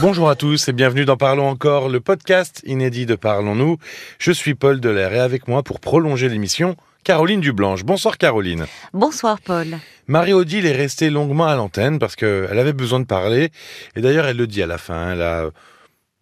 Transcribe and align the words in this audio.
Bonjour 0.00 0.28
à 0.28 0.34
tous 0.34 0.68
et 0.68 0.72
bienvenue 0.72 1.04
dans 1.04 1.16
Parlons 1.16 1.48
encore, 1.48 1.88
le 1.88 2.00
podcast 2.00 2.62
inédit 2.66 3.06
de 3.06 3.14
Parlons-nous. 3.14 3.78
Je 4.18 4.32
suis 4.32 4.54
Paul 4.54 4.80
Delair 4.80 5.12
et 5.14 5.20
avec 5.20 5.46
moi 5.46 5.62
pour 5.62 5.78
prolonger 5.78 6.28
l'émission, 6.28 6.76
Caroline 7.04 7.40
Dublanche. 7.40 7.84
Bonsoir 7.84 8.18
Caroline. 8.18 8.66
Bonsoir 8.92 9.40
Paul. 9.40 9.78
Marie-Odile 10.08 10.66
est 10.66 10.72
restée 10.72 11.10
longuement 11.10 11.46
à 11.46 11.54
l'antenne 11.54 12.00
parce 12.00 12.16
qu'elle 12.16 12.58
avait 12.58 12.72
besoin 12.72 12.98
de 12.98 13.06
parler. 13.06 13.50
Et 13.94 14.00
d'ailleurs, 14.00 14.26
elle 14.26 14.36
le 14.36 14.48
dit 14.48 14.62
à 14.62 14.66
la 14.66 14.78
fin. 14.78 15.12
Elle 15.12 15.22
a 15.22 15.50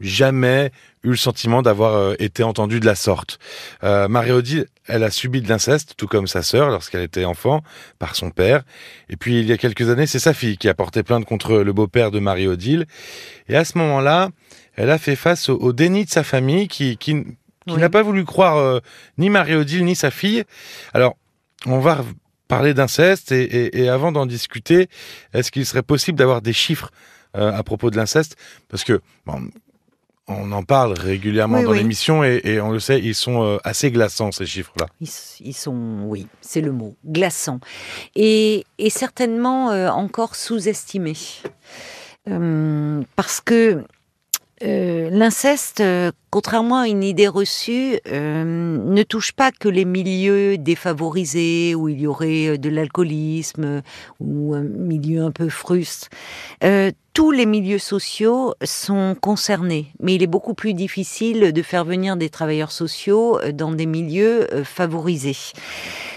jamais 0.00 0.70
eu 1.04 1.10
le 1.10 1.16
sentiment 1.16 1.62
d'avoir 1.62 1.94
euh, 1.94 2.14
été 2.18 2.42
entendue 2.42 2.80
de 2.80 2.86
la 2.86 2.94
sorte. 2.94 3.38
Euh, 3.82 4.08
Marie-Odile, 4.08 4.66
elle 4.86 5.02
a 5.04 5.10
subi 5.10 5.42
de 5.42 5.48
l'inceste, 5.48 5.94
tout 5.96 6.06
comme 6.06 6.26
sa 6.26 6.42
sœur 6.42 6.70
lorsqu'elle 6.70 7.02
était 7.02 7.24
enfant, 7.24 7.62
par 7.98 8.14
son 8.14 8.30
père. 8.30 8.62
Et 9.08 9.16
puis, 9.16 9.40
il 9.40 9.46
y 9.46 9.52
a 9.52 9.58
quelques 9.58 9.88
années, 9.90 10.06
c'est 10.06 10.18
sa 10.18 10.34
fille 10.34 10.56
qui 10.56 10.68
a 10.68 10.74
porté 10.74 11.02
plainte 11.02 11.24
contre 11.24 11.58
le 11.58 11.72
beau-père 11.72 12.10
de 12.10 12.20
Marie-Odile. 12.20 12.86
Et 13.48 13.56
à 13.56 13.64
ce 13.64 13.78
moment-là, 13.78 14.30
elle 14.76 14.90
a 14.90 14.98
fait 14.98 15.16
face 15.16 15.48
au, 15.48 15.72
déni 15.72 16.04
de 16.04 16.10
sa 16.10 16.22
famille 16.22 16.68
qui, 16.68 16.96
qui, 16.96 17.24
n'a 17.66 17.90
pas 17.90 18.02
voulu 18.02 18.24
croire 18.24 18.56
euh, 18.56 18.80
ni 19.18 19.28
Marie-Odile 19.28 19.84
ni 19.84 19.96
sa 19.96 20.10
fille. 20.10 20.44
Alors, 20.94 21.16
on 21.66 21.78
va 21.78 22.04
parler 22.48 22.74
d'inceste 22.74 23.32
et, 23.32 23.82
et, 23.82 23.88
avant 23.88 24.12
d'en 24.12 24.26
discuter, 24.26 24.88
est-ce 25.32 25.50
qu'il 25.50 25.64
serait 25.66 25.82
possible 25.82 26.18
d'avoir 26.18 26.42
des 26.42 26.52
chiffres 26.52 26.90
à 27.34 27.62
propos 27.62 27.90
de 27.90 27.96
l'inceste? 27.96 28.36
Parce 28.68 28.84
que, 28.84 29.00
bon, 29.24 29.48
on 30.38 30.52
en 30.52 30.62
parle 30.62 30.92
régulièrement 30.92 31.62
dans 31.62 31.72
l'émission 31.72 32.24
et, 32.24 32.60
on 32.60 32.70
le 32.70 32.80
sait, 32.80 33.00
ils 33.00 33.14
sont 33.14 33.42
euh, 33.42 33.58
assez 33.64 33.90
glaçants 33.90 34.32
ces 34.32 34.46
chiffres-là. 34.46 34.86
Ils, 35.00 35.54
sont, 35.54 36.04
oui, 36.04 36.26
c'est 36.40 36.60
le 36.60 36.72
mot, 36.72 36.96
glaçants. 37.06 37.60
Et, 38.14 38.64
certainement 38.88 39.70
euh, 39.70 39.88
encore 39.88 40.34
sous-estimés. 40.34 41.16
Euh, 42.28 43.02
parce 43.16 43.40
que 43.40 43.84
l'inceste, 44.64 45.82
contrairement 46.30 46.78
à 46.78 46.86
une 46.86 47.02
idée 47.02 47.26
reçue, 47.26 47.98
ne 48.06 49.02
touche 49.02 49.32
pas 49.32 49.50
que 49.50 49.68
les 49.68 49.84
milieux 49.84 50.56
défavorisés 50.56 51.74
où 51.74 51.88
il 51.88 52.00
y 52.00 52.06
aurait 52.06 52.58
de 52.58 52.68
l'alcoolisme 52.68 53.82
ou 54.20 54.54
un 54.54 54.62
milieu 54.62 55.24
un 55.24 55.32
peu 55.32 55.48
fruste 55.48 56.10
tous 57.14 57.30
les 57.30 57.46
milieux 57.46 57.78
sociaux 57.78 58.54
sont 58.64 59.14
concernés, 59.20 59.92
mais 60.00 60.14
il 60.14 60.22
est 60.22 60.26
beaucoup 60.28 60.54
plus 60.54 60.72
difficile 60.72 61.52
de 61.52 61.62
faire 61.62 61.84
venir 61.84 62.16
des 62.16 62.30
travailleurs 62.30 62.72
sociaux 62.72 63.38
euh, 63.40 63.52
dans 63.52 63.72
des 63.72 63.86
milieux 63.86 64.52
euh, 64.52 64.64
favorisés. 64.64 65.36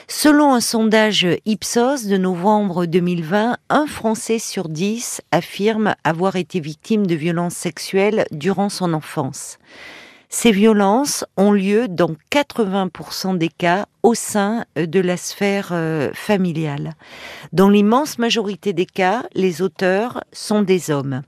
Selon 0.08 0.54
un 0.54 0.62
sondage 0.62 1.28
Ipsos 1.46 2.06
de 2.08 2.18
novembre 2.18 2.86
2020, 2.86 3.58
un 3.70 3.88
Français 3.88 4.40
sur 4.40 4.70
dix 4.70 5.22
affirme 5.32 5.96
avoir 6.04 6.36
été 6.36 6.60
victime 6.60 7.08
de 7.08 7.16
violences 7.16 7.56
sexuelles 7.56 8.26
durant 8.32 8.70
son 8.70 8.94
enfance. 8.94 9.58
Ces 10.30 10.52
violences 10.52 11.26
ont 11.38 11.52
lieu 11.52 11.88
dans 11.88 12.16
80% 12.32 13.38
des 13.38 13.50
cas 13.50 13.86
au 14.04 14.14
sein 14.14 14.66
euh, 14.78 14.86
de 14.86 15.00
la 15.00 15.18
sphère 15.18 15.70
euh, 15.72 16.12
familiale. 16.14 16.94
Dans 17.54 17.70
l'immense 17.70 18.18
majorité 18.18 18.74
des 18.74 18.86
cas, 18.86 19.24
les 19.34 19.62
auteurs 19.62 20.24
sont 20.32 20.62
des 20.62 20.92
hommes 20.92 21.22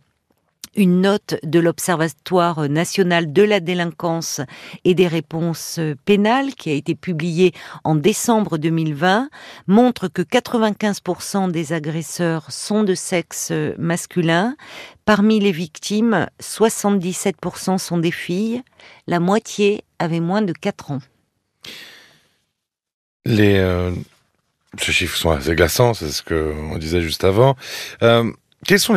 une 0.78 1.02
note 1.02 1.36
de 1.44 1.60
l'Observatoire 1.60 2.70
national 2.70 3.34
de 3.34 3.44
la 3.44 3.60
délinquance 3.60 4.40
et 4.86 4.94
des 4.94 5.08
réponses 5.08 5.80
pénales 6.06 6.54
qui 6.56 6.70
a 6.70 6.74
été 6.74 6.96
publiée 6.96 7.54
en 7.84 7.96
décembre 7.96 8.58
2020 8.58 9.30
montre 9.68 10.08
que 10.08 10.22
95% 10.22 11.52
des 11.52 11.74
agresseurs 11.74 12.52
sont 12.52 12.84
de 12.84 12.96
sexe 12.96 13.52
masculin. 13.78 14.56
Parmi 15.04 15.40
les 15.40 15.52
victimes, 15.52 16.28
77% 16.42 17.78
sont 17.78 17.98
des 17.98 18.12
filles. 18.12 18.62
La 19.08 19.20
moitié 19.20 19.84
avait 20.00 20.20
moins 20.20 20.42
de 20.42 20.54
4 20.54 20.92
ans. 20.92 21.00
Les, 23.26 23.58
euh, 23.58 23.92
ces 24.78 25.06
assez 25.30 25.56
glaçants, 25.56 25.94
c'est 25.94 26.12
ce 26.12 26.24
qu'on 26.24 26.78
disait 26.78 27.02
juste 27.02 27.24
avant. 27.24 27.56
Euh, 28.04 28.32
quelles 28.66 28.80
sont 28.80 28.96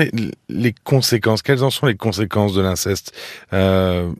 les, 0.48 0.74
conséquences 0.84 1.42
Quelles 1.42 1.62
en 1.62 1.70
sont 1.70 1.86
les 1.86 1.96
conséquences 1.96 2.54
de 2.54 2.62
l'inceste? 2.62 3.12
Euh, 3.52 4.10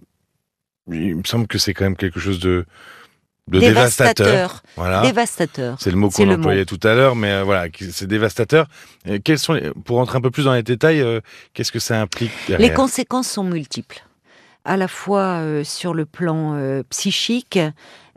Il 0.88 1.16
me 1.16 1.24
semble 1.24 1.46
que 1.46 1.58
c'est 1.58 1.72
quand 1.74 1.84
même 1.84 1.96
quelque 1.96 2.20
chose 2.20 2.40
de, 2.40 2.66
dévastateur. 3.48 4.62
Voilà. 4.76 5.02
Dévastateur. 5.02 5.76
C'est 5.80 5.90
le 5.90 5.96
mot 5.96 6.10
qu'on 6.10 6.30
employait 6.30 6.66
tout 6.66 6.80
à 6.82 6.94
l'heure, 6.94 7.16
mais 7.16 7.32
euh, 7.32 7.42
voilà, 7.42 7.66
c'est 7.90 8.06
dévastateur. 8.06 8.68
quels 9.24 9.38
sont 9.38 9.58
pour 9.84 9.96
rentrer 9.96 10.18
un 10.18 10.20
peu 10.20 10.30
plus 10.30 10.44
dans 10.44 10.54
les 10.54 10.62
détails, 10.62 11.00
euh, 11.00 11.20
qu'est-ce 11.54 11.72
que 11.72 11.80
ça 11.80 12.00
implique 12.00 12.32
Les 12.48 12.72
conséquences 12.72 13.28
sont 13.28 13.44
multiples, 13.44 14.04
à 14.64 14.76
la 14.76 14.88
fois 14.88 15.42
sur 15.64 15.94
le 15.94 16.04
plan 16.04 16.82
psychique, 16.90 17.58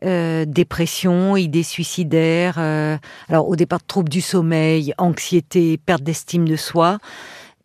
euh, 0.03 0.45
dépression, 0.45 1.35
idées 1.37 1.63
suicidaires, 1.63 2.55
euh, 2.57 2.97
alors 3.29 3.47
au 3.47 3.55
départ 3.55 3.83
troubles 3.83 4.09
du 4.09 4.21
sommeil, 4.21 4.93
anxiété, 4.97 5.77
perte 5.77 6.03
d'estime 6.03 6.47
de 6.47 6.55
soi. 6.55 6.99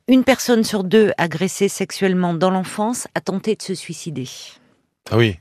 Une 0.08 0.24
personne 0.24 0.64
sur 0.64 0.84
deux 0.84 1.12
agressée 1.18 1.68
sexuellement 1.68 2.34
dans 2.34 2.50
l'enfance 2.50 3.08
a 3.14 3.20
tenté 3.20 3.54
de 3.54 3.62
se 3.62 3.74
suicider. 3.74 4.28
Ah 5.10 5.16
oui, 5.16 5.38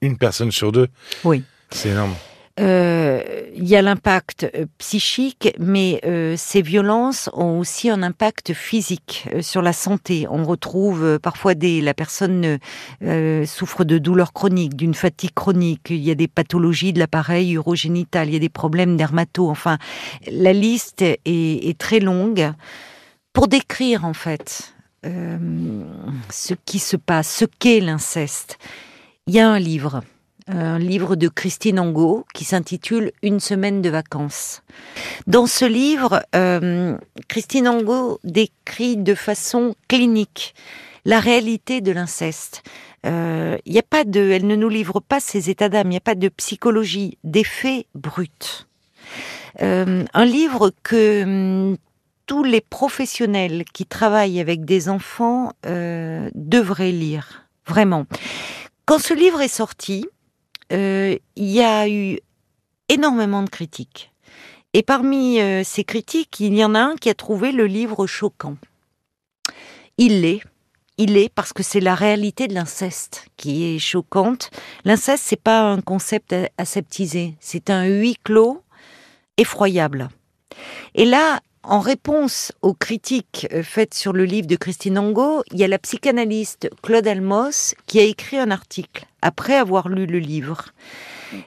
une 0.00 0.16
personne 0.16 0.50
sur 0.52 0.72
deux? 0.72 0.88
Oui. 1.24 1.42
C'est 1.70 1.90
énorme. 1.90 2.14
Euh, 2.58 3.22
il 3.54 3.68
y 3.68 3.76
a 3.76 3.82
l'impact 3.82 4.44
euh, 4.54 4.64
psychique, 4.78 5.54
mais 5.58 6.00
euh, 6.04 6.36
ces 6.38 6.62
violences 6.62 7.28
ont 7.34 7.58
aussi 7.58 7.90
un 7.90 8.02
impact 8.02 8.54
physique 8.54 9.28
sur 9.40 9.60
la 9.60 9.74
santé. 9.74 10.26
On 10.30 10.44
retrouve 10.44 11.18
parfois 11.18 11.54
des 11.54 11.80
la 11.80 11.92
personne 11.92 12.58
souffre 13.46 13.84
de 13.84 13.98
douleurs 13.98 14.32
chroniques, 14.32 14.74
d'une 14.74 14.94
fatigue 14.94 15.34
chronique. 15.34 15.90
Il 15.90 16.02
y 16.02 16.10
a 16.10 16.14
des 16.14 16.28
pathologies 16.28 16.92
de 16.92 16.98
l'appareil 16.98 17.52
urogénital, 17.52 18.28
il 18.28 18.32
y 18.32 18.36
a 18.36 18.40
des 18.40 18.48
problèmes 18.48 18.96
dermato. 18.96 19.48
Enfin, 19.48 19.78
la 20.30 20.52
liste 20.52 21.02
est, 21.02 21.18
est 21.24 21.78
très 21.78 22.00
longue 22.00 22.52
pour 23.32 23.48
décrire 23.48 24.04
en 24.04 24.14
fait 24.14 24.72
ce 25.04 26.54
qui 26.64 26.80
se 26.80 26.96
passe, 26.96 27.32
ce 27.32 27.44
qu'est 27.44 27.80
l'inceste. 27.80 28.58
Il 29.28 29.34
y 29.34 29.38
a 29.38 29.48
un 29.48 29.60
livre 29.60 30.02
un 30.48 30.78
livre 30.78 31.16
de 31.16 31.28
Christine 31.28 31.80
Angot 31.80 32.24
qui 32.32 32.44
s'intitule 32.44 33.12
Une 33.22 33.40
semaine 33.40 33.82
de 33.82 33.90
vacances. 33.90 34.62
Dans 35.26 35.46
ce 35.46 35.64
livre, 35.64 36.22
euh, 36.34 36.96
Christine 37.28 37.68
Angot 37.68 38.20
décrit 38.24 38.96
de 38.96 39.14
façon 39.14 39.74
clinique 39.88 40.54
la 41.04 41.20
réalité 41.20 41.80
de 41.80 41.92
l'inceste. 41.92 42.62
Euh, 43.06 43.56
il 43.64 43.78
a 43.78 43.82
pas 43.82 44.04
de, 44.04 44.20
elle 44.20 44.46
ne 44.46 44.56
nous 44.56 44.68
livre 44.68 45.00
pas 45.00 45.20
ses 45.20 45.50
états 45.50 45.68
d'âme, 45.68 45.88
il 45.88 45.90
n'y 45.90 45.96
a 45.96 46.00
pas 46.00 46.14
de 46.14 46.28
psychologie, 46.28 47.18
des 47.24 47.44
faits 47.44 47.86
bruts. 47.94 48.66
Euh, 49.62 50.04
un 50.12 50.24
livre 50.24 50.72
que 50.82 51.22
hum, 51.22 51.76
tous 52.26 52.42
les 52.42 52.60
professionnels 52.60 53.64
qui 53.72 53.86
travaillent 53.86 54.40
avec 54.40 54.64
des 54.64 54.88
enfants 54.88 55.52
devraient 55.62 56.90
lire, 56.90 57.46
vraiment. 57.68 58.06
Quand 58.84 58.98
ce 58.98 59.14
livre 59.14 59.40
est 59.40 59.48
sorti, 59.48 60.06
euh, 60.06 60.15
il 60.70 61.20
y 61.36 61.62
a 61.62 61.88
eu 61.88 62.18
énormément 62.88 63.42
de 63.42 63.50
critiques. 63.50 64.12
Et 64.72 64.82
parmi 64.82 65.40
euh, 65.40 65.64
ces 65.64 65.84
critiques, 65.84 66.38
il 66.40 66.54
y 66.54 66.64
en 66.64 66.74
a 66.74 66.80
un 66.80 66.96
qui 66.96 67.08
a 67.08 67.14
trouvé 67.14 67.50
le 67.50 67.66
livre 67.66 68.06
choquant. 68.06 68.56
Il 69.96 70.20
l'est. 70.20 70.42
Il 70.98 71.16
est 71.16 71.28
parce 71.28 71.52
que 71.52 71.62
c'est 71.62 71.80
la 71.80 71.94
réalité 71.94 72.46
de 72.48 72.54
l'inceste 72.54 73.28
qui 73.36 73.64
est 73.64 73.78
choquante. 73.78 74.50
L'inceste, 74.84 75.24
c'est 75.26 75.40
pas 75.40 75.62
un 75.62 75.80
concept 75.80 76.34
aseptisé, 76.56 77.34
c'est 77.38 77.70
un 77.70 77.84
huis 77.86 78.16
clos 78.22 78.62
effroyable. 79.36 80.08
Et 80.94 81.04
là, 81.04 81.40
en 81.66 81.80
réponse 81.80 82.52
aux 82.62 82.74
critiques 82.74 83.46
euh, 83.52 83.62
faites 83.62 83.94
sur 83.94 84.12
le 84.12 84.24
livre 84.24 84.46
de 84.46 84.56
Christine 84.56 84.98
Angot, 84.98 85.42
il 85.52 85.58
y 85.58 85.64
a 85.64 85.68
la 85.68 85.78
psychanalyste 85.78 86.70
Claude 86.82 87.06
Almos 87.06 87.74
qui 87.86 87.98
a 87.98 88.02
écrit 88.02 88.38
un 88.38 88.50
article 88.50 89.06
après 89.20 89.56
avoir 89.56 89.88
lu 89.88 90.06
le 90.06 90.18
livre. 90.18 90.66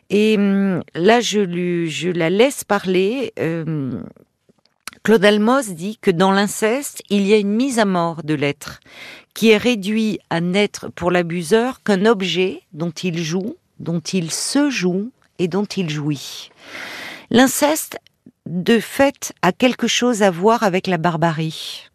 Et 0.09 0.35
hum, 0.37 0.83
là, 0.93 1.21
je, 1.21 1.85
je 1.87 2.09
la 2.09 2.29
laisse 2.29 2.63
parler. 2.63 3.33
Hum, 3.39 4.03
Claude 5.03 5.23
Almos 5.23 5.69
dit 5.69 5.97
que 6.01 6.11
dans 6.11 6.31
l'inceste, 6.31 7.01
il 7.09 7.25
y 7.25 7.33
a 7.33 7.37
une 7.37 7.55
mise 7.55 7.79
à 7.79 7.85
mort 7.85 8.21
de 8.23 8.33
l'être, 8.33 8.81
qui 9.33 9.49
est 9.49 9.57
réduit 9.57 10.19
à 10.29 10.41
n'être 10.41 10.89
pour 10.89 11.09
l'abuseur 11.09 11.81
qu'un 11.81 12.05
objet 12.05 12.61
dont 12.73 12.91
il 12.91 13.23
joue, 13.23 13.55
dont 13.79 14.01
il 14.01 14.29
se 14.31 14.69
joue 14.69 15.11
et 15.39 15.47
dont 15.47 15.65
il 15.65 15.89
jouit. 15.89 16.51
L'inceste 17.31 17.97
de 18.49 18.79
fait 18.79 19.31
a 19.43 19.51
quelque 19.51 19.87
chose 19.87 20.23
à 20.23 20.31
voir 20.31 20.63
avec 20.63 20.87
la 20.87 20.97
barbarie. 20.97 21.87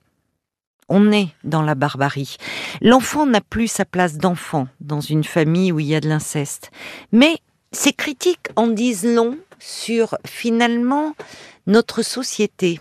On 0.89 1.11
est 1.11 1.29
dans 1.43 1.63
la 1.63 1.75
barbarie. 1.75 2.37
L'enfant 2.81 3.27
n'a 3.27 3.41
plus 3.41 3.67
sa 3.67 3.85
place 3.85 4.19
d'enfant 4.19 4.69
dans 4.81 5.01
une 5.01 5.25
famille 5.25 5.73
où 5.73 5.81
il 5.81 5.87
y 5.87 5.95
a 5.97 6.01
de 6.01 6.09
l'inceste. 6.09 6.71
Mais 7.11 7.39
ces 7.73 7.93
critiques 7.93 8.49
en 8.55 8.69
disent 8.69 9.05
long 9.05 9.37
sur 9.59 10.17
finalement 10.25 11.15
notre 11.67 12.03
société 12.03 12.81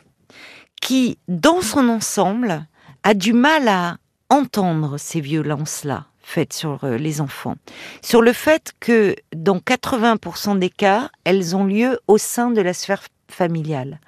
qui, 0.79 1.17
dans 1.27 1.61
son 1.61 1.89
ensemble, 1.89 2.67
a 3.03 3.13
du 3.15 3.33
mal 3.33 3.67
à 3.67 3.97
entendre 4.29 4.97
ces 4.97 5.19
violences-là 5.19 6.05
faites 6.21 6.53
sur 6.53 6.83
euh, 6.83 6.97
les 6.97 7.21
enfants, 7.21 7.55
sur 8.01 8.21
le 8.21 8.31
fait 8.33 8.73
que 8.79 9.15
dans 9.35 9.57
80% 9.57 10.57
des 10.57 10.69
cas, 10.69 11.09
elles 11.25 11.55
ont 11.55 11.65
lieu 11.65 11.99
au 12.07 12.17
sein 12.17 12.49
de 12.49 12.61
la 12.61 12.73
sphère 12.73 13.03
familiale. 13.33 13.99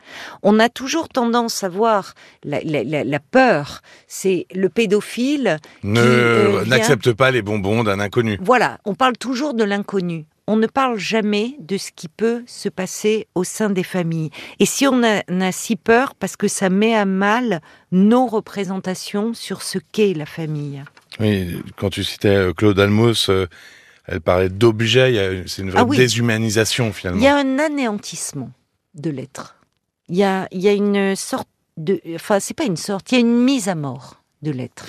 On 0.43 0.59
a 0.59 0.69
toujours 0.69 1.09
tendance 1.09 1.63
à 1.63 1.69
voir 1.69 2.13
la, 2.43 3.19
peur, 3.19 3.81
c'est 4.07 4.45
le 4.53 4.69
pédophile. 4.69 5.57
Ne 5.83 5.99
euh, 5.99 6.65
n'accepte 6.65 7.11
pas 7.13 7.31
les 7.31 7.41
bonbons 7.41 7.83
d'un 7.83 7.99
inconnu. 7.99 8.37
Voilà, 8.41 8.77
on 8.85 8.95
parle 8.95 9.17
toujours 9.17 9.53
de 9.53 9.63
l'inconnu. 9.63 10.25
On 10.47 10.57
ne 10.57 10.67
parle 10.67 10.99
jamais 10.99 11.55
de 11.59 11.75
ce 11.77 11.89
qui 11.95 12.07
peut 12.07 12.43
se 12.45 12.69
passer 12.69 13.27
au 13.33 13.43
sein 13.43 13.71
des 13.71 13.83
familles. 13.83 14.29
Et 14.59 14.67
si 14.67 14.85
on 14.85 15.01
a, 15.03 15.23
a 15.27 15.51
si 15.51 15.75
peur, 15.75 16.13
parce 16.13 16.37
que 16.37 16.47
ça 16.47 16.69
met 16.69 16.93
à 16.93 17.05
mal 17.05 17.61
nos 17.91 18.27
représentations 18.27 19.33
sur 19.33 19.63
ce 19.63 19.79
qu'est 19.91 20.13
la 20.13 20.27
famille. 20.27 20.83
Oui, 21.19 21.63
quand 21.77 21.89
tu 21.89 22.03
citais 22.03 22.27
euh, 22.27 22.53
Claude 22.53 22.79
Almos, 22.79 23.29
euh, 23.29 23.47
elle 24.07 24.21
parlait 24.21 24.49
d'objet, 24.49 25.43
c'est 25.47 25.63
une 25.63 25.71
vraie 25.71 25.81
ah 25.81 25.95
déshumanisation 25.95 26.93
finalement. 26.93 27.19
Il 27.19 27.23
y 27.23 27.27
a 27.27 27.37
un 27.37 27.57
anéantissement 27.57 28.51
de 28.95 29.09
l'être. 29.09 29.55
Il 30.09 30.15
y 30.15 30.23
a, 30.23 30.47
il 30.51 30.61
y 30.61 30.67
a 30.67 30.73
une 30.73 31.15
sorte 31.15 31.47
de... 31.77 31.99
Enfin, 32.15 32.39
c'est 32.39 32.53
pas 32.53 32.65
une 32.65 32.77
sorte, 32.77 33.11
il 33.11 33.15
y 33.15 33.17
a 33.17 33.21
une 33.21 33.43
mise 33.43 33.69
à 33.69 33.75
mort 33.75 34.21
de 34.41 34.51
l'être. 34.51 34.85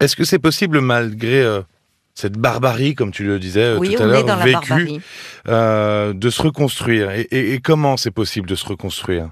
Est-ce 0.00 0.16
que 0.16 0.24
c'est 0.24 0.38
possible 0.38 0.80
malgré 0.80 1.42
euh, 1.42 1.62
cette 2.14 2.38
barbarie, 2.38 2.94
comme 2.94 3.10
tu 3.10 3.24
le 3.24 3.38
disais 3.38 3.76
tout 3.76 4.02
à 4.02 4.06
l'heure, 4.06 4.38
vécue, 4.38 5.00
de 5.46 6.30
se 6.30 6.42
reconstruire? 6.42 7.10
Et 7.12 7.60
comment 7.62 7.96
c'est 7.96 8.10
possible 8.10 8.48
de 8.48 8.54
se 8.54 8.66
reconstruire? 8.66 9.30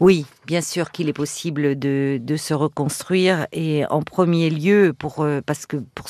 Oui, 0.00 0.26
bien 0.46 0.60
sûr 0.60 0.92
qu'il 0.92 1.08
est 1.08 1.12
possible 1.12 1.78
de, 1.78 2.18
de, 2.22 2.36
se 2.36 2.54
reconstruire 2.54 3.46
et 3.50 3.84
en 3.90 4.02
premier 4.02 4.48
lieu 4.48 4.94
pour 4.96 5.20
euh, 5.20 5.40
parce 5.44 5.66
que 5.66 5.76
pour 5.76 6.08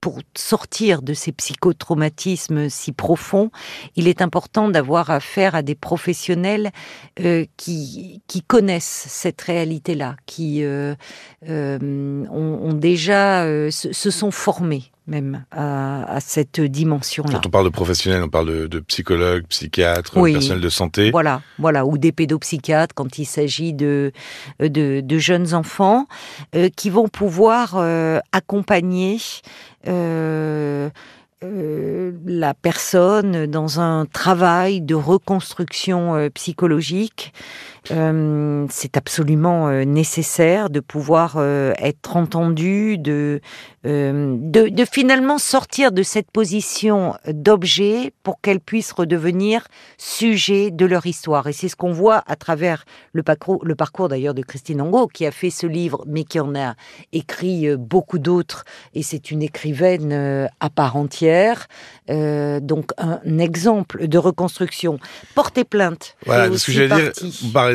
pour 0.00 0.20
sortir 0.36 1.02
de 1.02 1.12
ces 1.14 1.32
psychotraumatismes 1.32 2.68
si 2.68 2.92
profonds, 2.92 3.50
il 3.96 4.08
est 4.08 4.22
important 4.22 4.68
d'avoir 4.68 5.10
affaire 5.10 5.54
à 5.54 5.62
des 5.62 5.74
professionnels 5.74 6.70
euh, 7.20 7.44
qui, 7.56 8.22
connaissent 8.46 9.06
cette 9.08 9.40
réalité-là, 9.42 10.16
qui 10.26 10.64
euh, 10.64 10.94
euh, 11.48 11.78
ont, 12.30 12.70
ont, 12.70 12.72
déjà 12.72 13.44
se 13.70 14.10
sont 14.10 14.30
formés 14.30 14.90
même 15.10 15.44
à, 15.50 16.18
cette 16.20 16.60
dimension-là. 16.60 17.32
Quand 17.32 17.46
on 17.46 17.50
parle 17.50 17.64
de 17.66 17.70
professionnels, 17.70 18.22
on 18.22 18.28
parle 18.28 18.46
de, 18.46 18.66
de 18.66 18.80
psychologues, 18.80 19.44
psychiatres, 19.48 20.14
personnels 20.14 20.60
de 20.60 20.68
santé. 20.68 21.10
Voilà, 21.10 21.42
voilà, 21.58 21.84
ou 21.84 21.98
des 21.98 22.12
pédopsychiatres 22.12 22.94
quand 22.94 23.18
il 23.18 23.26
s'agit 23.26 23.74
de, 23.74 24.12
de, 24.60 25.18
jeunes 25.18 25.54
enfants 25.54 26.06
euh, 26.54 26.68
qui 26.74 26.90
vont 26.90 27.08
pouvoir 27.08 27.74
euh, 27.76 28.20
accompagner 28.32 29.18
euh, 29.88 30.88
la 31.42 32.54
personne 32.54 33.46
dans 33.46 33.80
un 33.80 34.04
travail 34.04 34.82
de 34.82 34.94
reconstruction 34.94 36.28
psychologique 36.34 37.32
euh, 37.90 38.66
c'est 38.70 38.96
absolument 38.96 39.68
euh, 39.68 39.84
nécessaire 39.84 40.70
de 40.70 40.80
pouvoir 40.80 41.34
euh, 41.36 41.72
être 41.78 42.16
entendu, 42.16 42.98
de, 42.98 43.40
de, 43.84 44.84
finalement 44.90 45.38
sortir 45.38 45.90
de 45.90 46.02
cette 46.02 46.30
position 46.30 47.14
d'objet 47.26 48.12
pour 48.22 48.40
qu'elles 48.40 48.60
puissent 48.60 48.92
redevenir 48.92 49.66
sujet 49.96 50.70
de 50.70 50.84
leur 50.84 51.06
histoire. 51.06 51.46
Et 51.46 51.52
c'est 51.52 51.68
ce 51.68 51.76
qu'on 51.76 51.92
voit 51.92 52.22
à 52.26 52.36
travers 52.36 52.84
le 53.12 53.22
parcours, 53.22 53.64
le 53.64 53.74
parcours 53.74 54.08
d'ailleurs 54.08 54.34
de 54.34 54.42
Christine 54.42 54.82
Angot, 54.82 55.08
qui 55.08 55.26
a 55.26 55.30
fait 55.30 55.50
ce 55.50 55.66
livre, 55.66 56.04
mais 56.06 56.24
qui 56.24 56.38
en 56.38 56.54
a 56.54 56.74
écrit 57.12 57.74
beaucoup 57.76 58.18
d'autres. 58.18 58.64
Et 58.94 59.02
c'est 59.02 59.30
une 59.30 59.42
écrivaine 59.42 60.48
à 60.60 60.70
part 60.70 60.96
entière. 60.96 61.66
donc 62.08 62.90
un 62.98 63.38
exemple 63.38 64.06
de 64.06 64.18
reconstruction. 64.18 64.98
Porter 65.34 65.64
plainte. 65.64 66.16
Voilà, 66.26 66.56
ce 66.56 66.66
que 66.66 66.72
j'allais 66.72 66.88
dire 66.88 67.12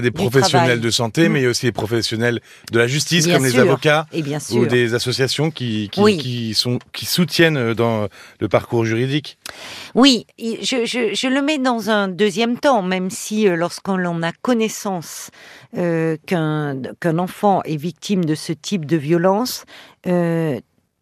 des 0.02 0.12
professionnels 0.12 0.82
de 0.82 0.90
santé, 0.90 1.30
mais 1.30 1.46
aussi 1.48 1.66
des 1.66 1.72
professionnels 1.72 2.42
de 2.72 2.80
la 2.80 2.88
justice, 2.88 3.28
comme 3.28 3.44
les 3.44 3.60
avocats, 3.60 4.08
ou 4.52 4.66
des 4.66 4.94
associations 4.94 5.52
qui, 5.52 5.90
qui, 5.92 6.54
sont, 6.54 6.80
qui 6.94 7.06
soutiennent 7.06 7.58
euh, 7.58 7.74
dans 7.74 8.08
le 8.40 8.48
parcours 8.48 8.86
juridique. 8.86 9.38
Oui, 9.94 10.26
je, 10.40 10.86
je, 10.86 11.28
le 11.28 11.42
mets 11.42 11.58
dans 11.58 11.90
un 11.90 12.08
deuxième 12.08 12.58
temps, 12.58 12.82
même 12.82 13.10
si 13.10 13.48
euh, 13.48 13.56
lorsqu'on 13.56 14.24
a 14.24 14.32
connaissance 14.42 15.32
euh, 15.78 16.18
qu'un 16.26 17.18
enfant 17.18 17.62
est 17.64 17.78
victime 17.78 18.26
de 18.26 18.36
ce 18.36 18.54
type 18.54 18.86
de 18.86 18.98
violence, 18.98 19.66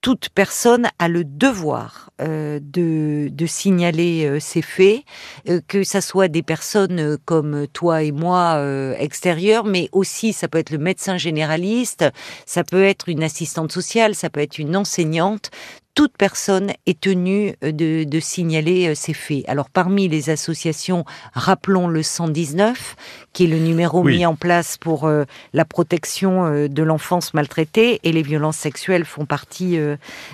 toute 0.03 0.27
personne 0.27 0.89
a 0.99 1.07
le 1.07 1.23
devoir 1.23 2.09
euh, 2.21 2.59
de, 2.61 3.45
signaler 3.47 4.25
euh, 4.25 4.39
ces 4.41 4.61
faits, 4.61 5.01
euh, 5.47 5.61
que 5.65 5.85
ça 5.85 6.01
soit 6.01 6.27
des 6.27 6.43
personnes 6.43 7.17
comme 7.23 7.67
toi 7.71 8.03
et 8.03 8.11
moi 8.11 8.61
extérieures, 8.99 9.63
mais 9.63 9.87
aussi 9.93 10.33
ça 10.33 10.49
peut 10.49 10.57
être 10.57 10.71
le 10.71 10.77
médecin 10.77 11.17
généraliste, 11.17 12.05
ça 12.45 12.65
peut 12.65 12.83
être 12.83 13.07
une 13.07 13.23
assistante 13.23 13.71
sociale, 13.71 14.13
ça 14.13 14.29
peut 14.29 14.41
être 14.41 14.57
une 14.59 14.75
enseignante 14.75 15.51
toute 15.95 16.17
personne 16.17 16.71
est 16.85 16.99
tenue 16.99 17.55
euh, 17.63 17.71
de, 17.71 18.19
signaler 18.19 18.89
euh, 18.89 18.95
ces 18.95 19.13
faits. 19.13 19.43
Alors 19.47 19.69
parmi 19.69 20.07
les 20.07 20.29
associations, 20.29 21.05
rappelons 21.33 21.87
le 21.87 22.01
119, 22.01 22.95
qui 23.33 23.45
est 23.45 23.47
le 23.47 23.57
numéro 23.57 24.03
mis 24.03 24.25
en 24.25 24.35
place 24.35 24.77
pour 24.77 25.05
euh, 25.05 25.25
la 25.53 25.65
protection 25.65 26.67
de 26.67 26.83
l'enfance 26.83 27.33
maltraitée, 27.33 27.99
et 28.03 28.11
les 28.11 28.21
violences 28.21 28.57
sexuelles 28.57 29.05
font 29.05 29.25
partie 29.25 29.77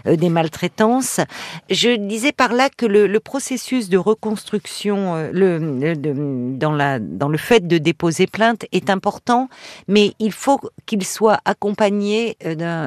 des 0.06 0.30
maltraitances. 0.30 1.20
Je 1.70 1.96
disais 1.96 2.32
par 2.32 2.54
là 2.54 2.70
que 2.70 2.86
le, 2.86 3.20
processus 3.20 3.90
de 3.90 3.98
reconstruction, 3.98 5.30
le, 5.32 6.56
dans, 6.58 6.72
la, 6.72 7.00
dans 7.00 7.30
le 7.30 7.38
fait 7.38 7.68
de 7.68 7.78
déposer 7.78 8.28
plainte 8.28 8.66
est 8.72 8.90
important, 8.90 9.50
mais 9.88 10.14
il 10.20 10.32
faut 10.32 10.60
qu'il 10.86 11.06
soit 11.06 11.40
accompagné 11.46 12.38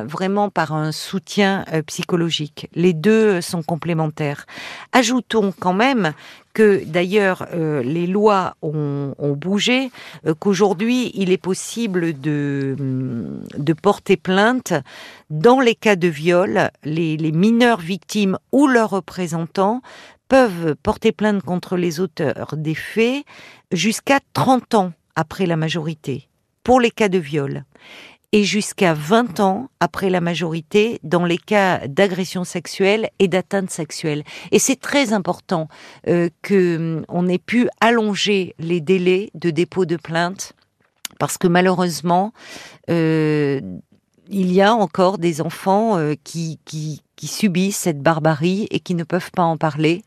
vraiment 0.07 0.51
par 0.51 0.73
un 0.73 0.93
soutien 0.93 1.65
psychologique. 1.87 2.62
Les 2.75 2.93
deux 2.93 3.41
sont 3.41 3.63
complémentaires. 3.63 4.47
Ajoutons 4.93 5.53
quand 5.59 5.73
même 5.73 6.13
que 6.53 6.85
d'ailleurs 6.85 7.47
euh, 7.55 7.83
les 7.83 8.07
lois 8.07 8.57
ont, 8.63 9.15
bougé, 9.37 9.91
euh, 10.27 10.35
qu'aujourd'hui 10.39 11.11
il 11.15 11.31
est 11.31 11.39
possible 11.39 12.19
de, 12.21 12.77
hum, 12.79 13.45
de 13.57 13.73
porter 13.73 14.17
plainte 14.17 14.75
dans 15.31 15.61
les 15.61 15.75
cas 15.75 15.97
de 15.97 16.09
viol. 16.09 16.71
Les, 16.85 17.17
les 17.17 17.33
mineurs 17.33 17.81
victimes 17.81 18.39
ou 18.53 18.67
leurs 18.67 18.91
représentants 18.91 19.81
peuvent 20.29 20.75
porter 20.83 21.13
plainte 21.13 21.43
contre 21.43 21.77
les 21.77 22.01
auteurs 22.01 22.55
des 22.57 22.75
faits 22.75 23.25
jusqu'à 23.71 24.21
30 24.35 24.75
ans 24.75 24.93
après 25.15 25.47
la 25.47 25.57
majorité 25.57 26.29
pour 26.65 26.81
les 26.81 26.91
cas 26.91 27.09
de 27.09 27.19
viol 27.19 27.65
et 28.33 28.45
jusqu'à 28.45 28.95
20 28.95 29.41
ans 29.41 29.69
après 29.79 30.11
la 30.11 30.21
majorité 30.21 30.99
dans 31.03 31.25
les 31.25 31.39
cas 31.39 31.87
d'agression 31.87 32.45
sexuelle 32.45 33.11
et 33.19 33.29
d'atteinte 33.29 33.71
sexuelle. 33.71 34.25
Et 34.51 34.59
c'est 34.59 34.81
très 34.81 35.13
important 35.13 35.69
euh, 36.09 36.31
que 36.41 37.05
on 37.09 37.29
ait 37.29 37.39
pu 37.39 37.69
allonger 37.81 38.55
les 38.59 38.81
délais 38.81 39.31
de 39.35 39.51
dépôt 39.51 39.85
de 39.85 39.97
plainte 39.97 40.55
parce 41.19 41.37
que 41.37 41.47
malheureusement 41.47 42.33
euh, 42.91 43.61
il 44.29 44.53
y 44.53 44.63
a 44.63 44.75
encore 44.75 45.19
des 45.19 45.43
enfants 45.43 45.99
euh, 45.99 46.15
qui, 46.25 46.59
qui 46.65 47.27
subissent 47.27 47.77
cette 47.77 48.01
barbarie 48.01 48.67
et 48.71 48.81
qui 48.81 48.95
ne 48.95 49.05
peuvent 49.05 49.31
pas 49.31 49.43
en 49.43 49.59
parler 49.59 50.03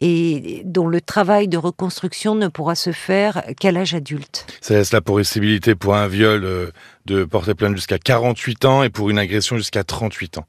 et 0.00 0.62
dont 0.64 0.86
le 0.86 1.00
travail 1.00 1.48
de 1.48 1.56
reconstruction 1.56 2.34
ne 2.34 2.48
pourra 2.48 2.74
se 2.74 2.92
faire 2.92 3.42
qu'à 3.58 3.72
l'âge 3.72 3.94
adulte. 3.94 4.46
Ça 4.60 4.74
laisse 4.74 4.92
la 4.92 5.00
possibilité 5.00 5.74
pour 5.74 5.96
un 5.96 6.06
viol 6.06 6.44
euh, 6.44 6.70
de 7.06 7.24
porter 7.24 7.54
plainte 7.54 7.74
jusqu'à 7.74 7.98
48 7.98 8.64
ans 8.64 8.82
et 8.82 8.90
pour 8.90 9.10
une 9.10 9.18
agression 9.18 9.56
jusqu'à 9.56 9.82
38 9.82 10.38
ans. 10.38 10.46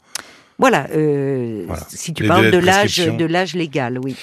Voilà, 0.59 0.87
euh, 0.93 1.65
si 1.87 2.13
tu 2.13 2.27
parles 2.27 2.51
de 2.51 2.57
l'âge 2.57 2.97
de 2.97 3.25
l'âge 3.25 3.55
légal, 3.55 3.97
oui. 3.97 4.15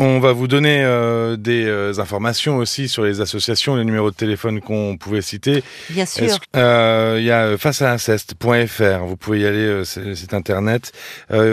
On 0.00 0.20
va 0.20 0.32
vous 0.32 0.46
donner 0.46 0.84
euh, 0.84 1.36
des 1.36 1.64
euh, 1.64 1.98
informations 1.98 2.58
aussi 2.58 2.86
sur 2.86 3.02
les 3.02 3.20
associations, 3.20 3.74
les 3.74 3.84
numéros 3.84 4.12
de 4.12 4.16
téléphone 4.16 4.60
qu'on 4.60 4.96
pouvait 4.96 5.22
citer. 5.22 5.64
Bien 5.90 6.06
sûr. 6.06 6.38
Euh, 6.54 7.16
il 7.18 7.24
y 7.24 7.32
a 7.32 7.58
face 7.58 7.82
à 7.82 7.90
inceste.fr, 7.92 9.04
vous 9.04 9.16
pouvez 9.16 9.40
y 9.40 9.46
aller, 9.46 9.82
c'est 9.84 10.34
internet. 10.34 10.92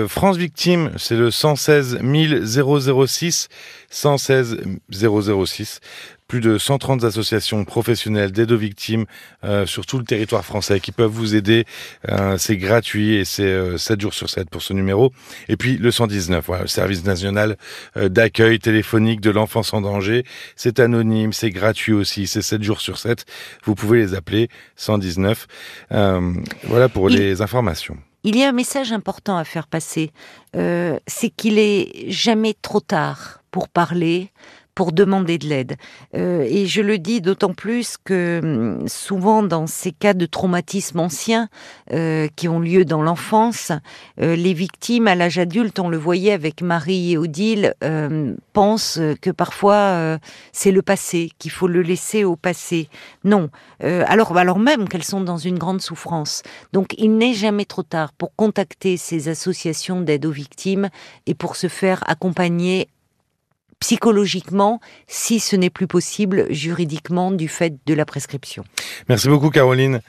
France 0.08 0.38
Victime, 0.38 0.92
c'est 0.98 1.16
le 1.16 1.32
116 1.32 2.00
006, 2.04 3.50
116 3.90 4.58
006 4.92 5.80
plus 6.28 6.42
de 6.42 6.58
130 6.58 7.04
associations 7.04 7.64
professionnelles 7.66 8.32
d'aide 8.32 8.52
aux 8.52 8.58
victimes 8.58 9.06
euh, 9.44 9.66
sur 9.66 9.86
tout 9.86 9.98
le 9.98 10.04
territoire 10.04 10.44
français 10.44 10.80
qui 10.80 10.92
peuvent 10.92 11.12
vous 11.12 11.36
aider. 11.36 11.66
Euh, 12.10 12.38
c'est 12.38 12.58
gratuit 12.58 13.16
et 13.16 13.26
c'est 13.26 13.78
7 13.78 14.02
jours 14.02 14.14
sur 14.14 14.30
7 14.30 14.50
pour 14.50 14.62
ce 14.62 14.74
numéro. 14.74 15.12
Et 15.50 15.58
puis 15.58 15.78
le 15.78 15.92
119, 15.92 16.46
voilà, 16.46 16.64
le 16.64 16.68
service 16.68 17.04
national 17.04 17.58
d'accueil 17.96 18.60
téléphonique 18.60 19.22
de 19.22 19.32
l'enfance 19.32 19.74
en 19.74 19.82
danger. 19.82 20.26
C'est 20.56 20.80
anonyme, 20.80 21.34
c'est 21.34 21.50
gratuit 21.52 21.94
aussi, 21.94 22.28
c'est 22.28 22.42
7 22.42 22.64
jours 22.64 22.82
sur 22.82 22.98
7. 22.98 23.26
Vous 23.64 23.76
pouvez 23.76 24.00
les 24.00 24.14
appeler 24.14 24.50
119. 24.76 25.48
voilà 25.90 26.90
pour 26.90 27.10
les 27.10 27.42
informations. 27.42 27.98
Il 28.28 28.36
y 28.36 28.44
a 28.44 28.50
un 28.50 28.54
message 28.54 28.92
important 28.92 29.38
à 29.38 29.44
faire 29.44 29.68
passer, 29.68 30.12
euh, 30.56 30.98
c'est 31.06 31.30
qu'il 31.30 31.60
est 31.60 32.10
jamais 32.10 32.56
trop 32.60 32.80
tard 32.80 33.44
pour 33.52 33.70
parler, 33.70 34.32
pour 34.76 34.92
demander 34.92 35.38
de 35.38 35.48
l'aide. 35.48 35.78
Euh, 36.16 36.46
et 36.48 36.68
je 36.68 36.82
le 36.82 36.98
dis 36.98 37.22
d'autant 37.22 37.54
plus 37.54 37.96
que 38.04 38.42
hum, 38.44 38.88
souvent 38.88 39.42
dans 39.42 39.68
ces 39.68 39.94
cas 39.94 40.14
de 40.14 40.26
traumatisme 40.26 41.00
ancien 41.00 41.50
euh, 41.92 42.28
qui 42.36 42.50
ont 42.50 42.60
lieu 42.60 42.84
dans 42.84 43.02
l'enfance, 43.02 43.72
euh, 44.22 44.36
les 44.36 44.54
victimes 44.54 45.08
à 45.08 45.16
l'âge 45.16 45.40
adulte, 45.40 45.80
on 45.80 45.88
le 45.90 45.98
voyait 45.98 46.34
avec 46.34 46.62
Marie 46.62 47.14
et 47.14 47.18
Odile, 47.18 47.74
pensent 48.52 49.00
que 49.22 49.30
parfois 49.30 50.20
c'est 50.52 50.72
le 50.72 50.82
passé, 50.82 51.32
qu'il 51.40 51.52
faut 51.52 51.68
le 51.68 51.82
laisser 51.82 52.24
au 52.26 52.36
passé. 52.36 52.90
Non, 53.24 53.50
alors, 53.80 54.36
alors 54.38 54.60
même 54.60 54.90
qu'elles 54.90 55.04
sont 55.04 55.22
dans 55.22 55.38
une 55.38 55.58
grande 55.58 55.82
souffrance. 55.82 56.44
Donc 56.74 56.94
il 56.98 57.18
n'est 57.18 57.34
jamais 57.34 57.66
trop 57.66 57.84
tard 57.84 58.12
pour 58.12 58.36
contacter 58.36 58.98
ces 58.98 59.30
associations 59.30 60.02
d'aide 60.02 60.26
aux 60.26 60.32
victimes 60.32 60.90
et 61.26 61.34
pour 61.34 61.56
se 61.56 61.68
faire 61.68 62.04
accompagner 62.08 62.90
psychologiquement 63.86 64.80
si 65.06 65.40
ce 65.40 65.56
n'est 65.56 65.70
plus 65.70 65.86
possible 65.86 66.48
juridiquement 66.50 67.30
du 67.30 67.48
fait 67.48 67.76
de 67.86 67.94
la 67.94 68.04
prescription. 68.04 68.64
Merci 69.10 69.30
beaucoup 69.30 69.52
Caroline. 69.52 70.00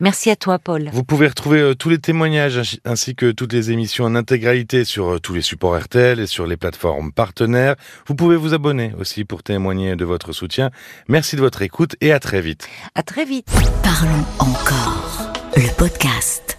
Merci 0.00 0.28
à 0.28 0.36
toi 0.36 0.58
Paul. 0.58 0.90
Vous 0.92 1.02
pouvez 1.02 1.28
retrouver 1.28 1.60
euh, 1.60 1.74
tous 1.74 1.88
les 1.88 1.96
témoignages 1.96 2.78
ainsi 2.84 3.14
que 3.14 3.30
toutes 3.30 3.54
les 3.54 3.70
émissions 3.70 4.04
en 4.04 4.14
intégralité 4.16 4.84
sur 4.84 5.14
euh, 5.14 5.18
tous 5.18 5.32
les 5.32 5.40
supports 5.40 5.78
RTL 5.78 6.20
et 6.20 6.26
sur 6.26 6.46
les 6.46 6.58
plateformes 6.58 7.10
partenaires. 7.10 7.76
Vous 8.06 8.14
pouvez 8.14 8.36
vous 8.36 8.52
abonner 8.52 8.92
aussi 9.00 9.24
pour 9.24 9.42
témoigner 9.42 9.96
de 9.96 10.04
votre 10.04 10.34
soutien. 10.34 10.70
Merci 11.08 11.36
de 11.36 11.40
votre 11.40 11.62
écoute 11.62 11.96
et 12.02 12.12
à 12.12 12.20
très 12.20 12.42
vite. 12.42 12.68
À 12.94 13.02
très 13.02 13.24
vite. 13.24 13.48
Parlons 13.82 14.26
encore. 14.40 15.32
Le 15.56 15.74
podcast. 15.78 16.51